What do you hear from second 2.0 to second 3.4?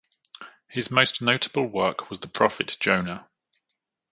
was the "Profit Jonah".